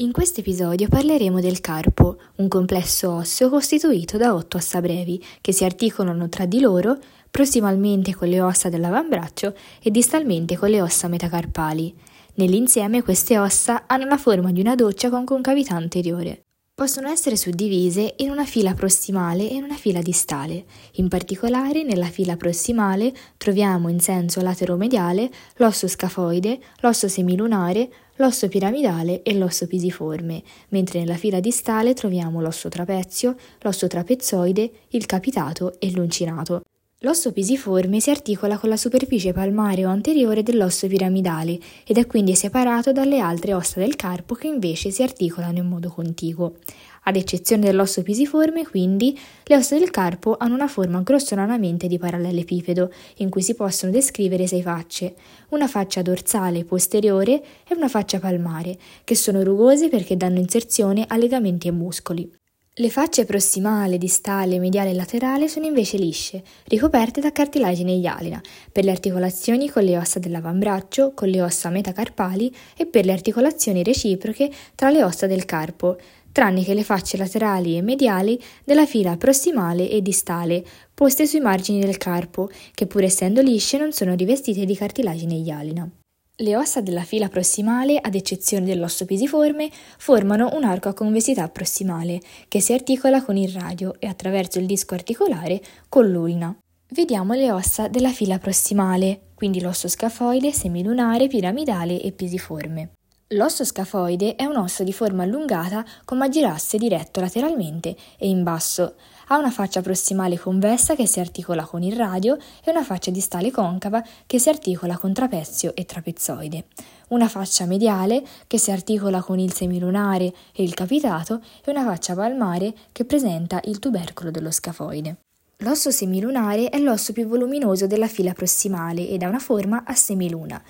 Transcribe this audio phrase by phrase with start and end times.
[0.00, 5.52] In questo episodio parleremo del carpo, un complesso osseo costituito da otto ossa brevi che
[5.52, 6.96] si articolano tra di loro
[7.30, 11.94] prossimalmente con le ossa dell'avambraccio e distalmente con le ossa metacarpali.
[12.36, 16.44] Nell'insieme queste ossa hanno la forma di una doccia con concavità anteriore.
[16.80, 20.64] Possono essere suddivise in una fila prossimale e in una fila distale.
[20.92, 27.90] In particolare, nella fila prossimale troviamo in senso lateromediale l'osso scafoide, l'osso semilunare,
[28.20, 35.06] l'osso piramidale e l'osso pisiforme, mentre nella fila distale troviamo l'osso trapezio, l'osso trapezoide, il
[35.06, 36.60] capitato e l'uncinato.
[37.02, 42.34] L'osso pisiforme si articola con la superficie palmare o anteriore dell'osso piramidale ed è quindi
[42.34, 46.56] separato dalle altre ossa del carpo che invece si articolano in modo contiguo.
[47.04, 52.92] Ad eccezione dell'osso pisiforme, quindi, le ossa del carpo hanno una forma grossolanamente di parallelepipedo,
[53.16, 55.14] in cui si possono descrivere sei facce,
[55.50, 61.16] una faccia dorsale posteriore e una faccia palmare, che sono rugose perché danno inserzione a
[61.16, 62.30] legamenti e muscoli.
[62.74, 68.84] Le facce prossimale, distale, mediale e laterale sono invece lisce, ricoperte da cartilagine ialina, per
[68.84, 74.50] le articolazioni con le ossa dell'avambraccio, con le ossa metacarpali e per le articolazioni reciproche
[74.76, 75.98] tra le ossa del carpo,
[76.32, 80.64] tranne che le facce laterali e mediali della fila prossimale e distale,
[80.94, 85.90] poste sui margini del carpo, che pur essendo lisce non sono rivestite di cartilagine ialina.
[86.36, 92.18] Le ossa della fila prossimale, ad eccezione dell'osso pisiforme, formano un arco a convessità prossimale
[92.48, 96.56] che si articola con il radio e attraverso il disco articolare con l'ulna.
[96.92, 102.92] Vediamo le ossa della fila prossimale, quindi l'osso scafoide, semilunare, piramidale e pisiforme.
[103.34, 108.94] L'osso scafoide è un osso di forma allungata con magirasse diretto lateralmente e in basso.
[109.28, 113.52] Ha una faccia prossimale convessa che si articola con il radio e una faccia distale
[113.52, 116.64] concava che si articola con trapezio e trapezoide.
[117.10, 122.16] Una faccia mediale che si articola con il semilunare e il capitato e una faccia
[122.16, 125.18] palmare che presenta il tubercolo dello scafoide.
[125.58, 130.60] L'osso semilunare è l'osso più voluminoso della fila prossimale ed ha una forma a semiluna.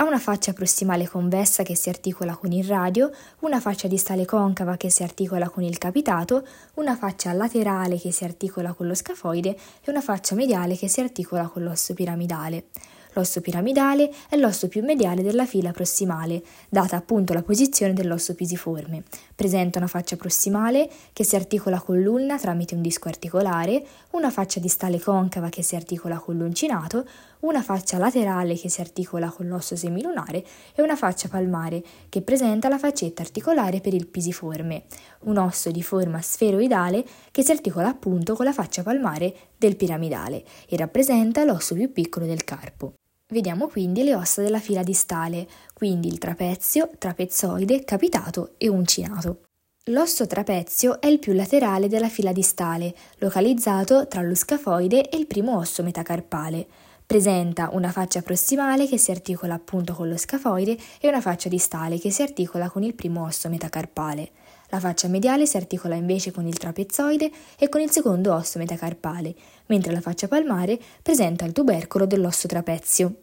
[0.00, 3.10] Ha una faccia prossimale convessa che si articola con il radio,
[3.40, 8.22] una faccia distale concava che si articola con il capitato, una faccia laterale che si
[8.22, 12.66] articola con lo scafoide e una faccia mediale che si articola con l'osso piramidale.
[13.14, 19.02] L'osso piramidale è l'osso più mediale della fila prossimale, data appunto la posizione dell'osso pisiforme.
[19.38, 24.58] Presenta una faccia prossimale che si articola con l'ulna tramite un disco articolare, una faccia
[24.58, 27.06] distale concava che si articola con l'uncinato,
[27.42, 30.44] una faccia laterale che si articola con l'osso semilunare
[30.74, 34.86] e una faccia palmare che presenta la faccetta articolare per il pisiforme,
[35.20, 40.42] un osso di forma sferoidale che si articola appunto con la faccia palmare del piramidale
[40.68, 42.94] e rappresenta l'osso più piccolo del carpo.
[43.30, 49.42] Vediamo quindi le ossa della fila distale, quindi il trapezio, trapezoide, capitato e uncinato.
[49.88, 55.26] L'osso trapezio è il più laterale della fila distale, localizzato tra lo scafoide e il
[55.26, 56.66] primo osso metacarpale.
[57.04, 61.98] Presenta una faccia prossimale che si articola appunto con lo scafoide e una faccia distale
[61.98, 64.30] che si articola con il primo osso metacarpale.
[64.70, 69.34] La faccia mediale si articola invece con il trapezoide e con il secondo osso metacarpale,
[69.66, 73.20] mentre la faccia palmare presenta il tubercolo dell'osso trapezio.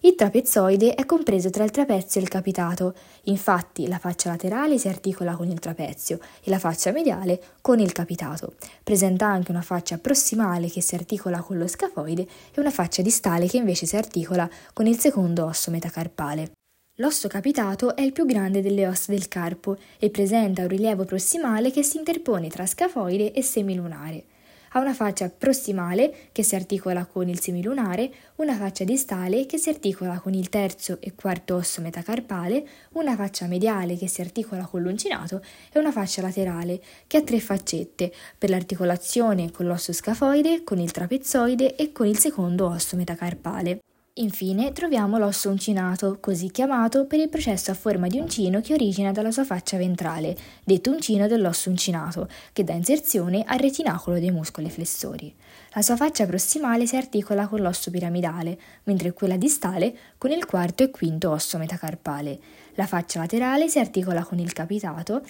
[0.00, 4.88] Il trapezoide è compreso tra il trapezio e il capitato, infatti la faccia laterale si
[4.88, 8.54] articola con il trapezio e la faccia mediale con il capitato.
[8.82, 13.48] Presenta anche una faccia prossimale che si articola con lo scafoide e una faccia distale
[13.48, 16.52] che invece si articola con il secondo osso metacarpale.
[16.98, 21.70] L'osso capitato è il più grande delle ossa del carpo e presenta un rilievo prossimale
[21.70, 24.24] che si interpone tra scafoide e semilunare.
[24.70, 29.68] Ha una faccia prossimale che si articola con il semilunare, una faccia distale che si
[29.68, 34.80] articola con il terzo e quarto osso metacarpale, una faccia mediale che si articola con
[34.80, 40.78] l'uncinato e una faccia laterale che ha tre faccette per l'articolazione con l'osso scafoide, con
[40.78, 43.80] il trapezoide e con il secondo osso metacarpale.
[44.18, 49.12] Infine troviamo l'osso uncinato, così chiamato per il processo a forma di uncino che origina
[49.12, 54.70] dalla sua faccia ventrale, detto uncino dell'osso uncinato, che dà inserzione al retinacolo dei muscoli
[54.70, 55.34] flessori.
[55.74, 60.82] La sua faccia prossimale si articola con l'osso piramidale, mentre quella distale con il quarto
[60.82, 62.40] e quinto osso metacarpale.
[62.76, 65.20] La faccia laterale si articola con il capitato,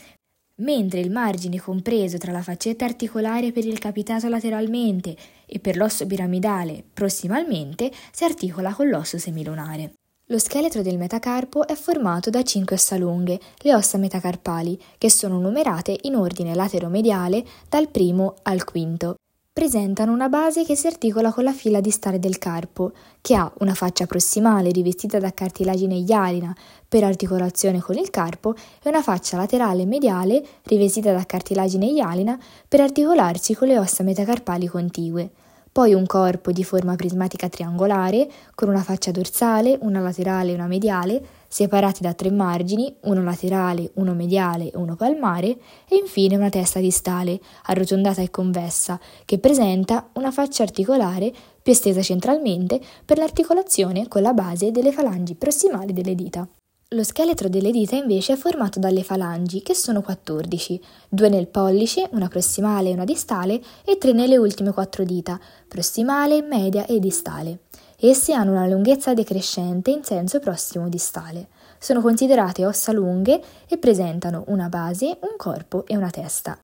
[0.56, 5.16] mentre il margine compreso tra la faccetta articolare per il capitato lateralmente
[5.46, 9.94] e per l'osso piramidale prossimalmente si articola con l'osso semilunare.
[10.28, 15.38] Lo scheletro del metacarpo è formato da cinque ossa lunghe, le ossa metacarpali, che sono
[15.38, 19.16] numerate in ordine latero-mediale dal primo al quinto.
[19.56, 22.92] Presentano una base che si articola con la fila distale del carpo,
[23.22, 26.54] che ha una faccia prossimale rivestita da cartilagine ialina
[26.86, 32.38] per articolazione con il carpo e una faccia laterale mediale rivestita da cartilagine ialina
[32.68, 35.30] per articolarsi con le ossa metacarpali contigue.
[35.72, 40.66] Poi un corpo di forma prismatica triangolare, con una faccia dorsale, una laterale e una
[40.66, 41.22] mediale,
[41.56, 45.56] separati da tre margini, uno laterale, uno mediale e uno palmare,
[45.88, 51.32] e infine una testa distale, arrotondata e convessa, che presenta una faccia articolare
[51.62, 56.46] più estesa centralmente per l'articolazione con la base delle falangi prossimali delle dita.
[56.90, 60.78] Lo scheletro delle dita invece è formato dalle falangi, che sono 14,
[61.08, 66.42] due nel pollice, una prossimale e una distale, e tre nelle ultime quattro dita, prossimale,
[66.42, 67.60] media e distale.
[67.98, 71.48] Esse hanno una lunghezza decrescente in senso prossimo distale.
[71.78, 76.58] Sono considerate ossa lunghe e presentano una base, un corpo e una testa.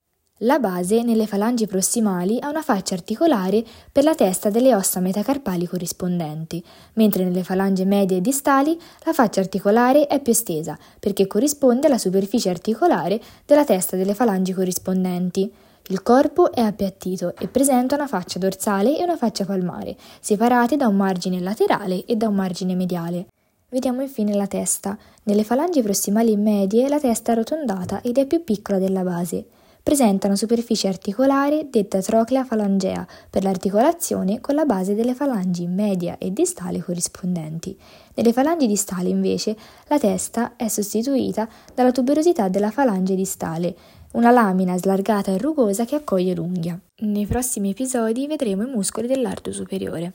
[0.44, 5.66] La base nelle falangi prossimali ha una faccia articolare per la testa delle ossa metacarpali
[5.66, 6.62] corrispondenti,
[6.94, 11.98] mentre nelle falange medie e distali la faccia articolare è più estesa perché corrisponde alla
[11.98, 15.50] superficie articolare della testa delle falangi corrispondenti.
[15.88, 20.86] Il corpo è appiattito e presenta una faccia dorsale e una faccia palmare, separate da
[20.86, 23.26] un margine laterale e da un margine mediale.
[23.68, 24.96] Vediamo infine la testa.
[25.24, 29.44] Nelle falangi prossimali medie la testa è arrotondata ed è più piccola della base
[29.82, 36.18] presenta una superficie articolare detta troclea falangea per l'articolazione con la base delle falangi media
[36.18, 37.76] e distale corrispondenti.
[38.14, 39.56] Nelle falangi distali invece
[39.88, 43.74] la testa è sostituita dalla tuberosità della falange distale,
[44.12, 46.78] una lamina slargata e rugosa che accoglie l'unghia.
[47.00, 50.12] Nei prossimi episodi vedremo i muscoli dell'arto superiore.